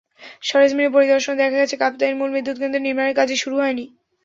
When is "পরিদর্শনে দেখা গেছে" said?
0.95-1.75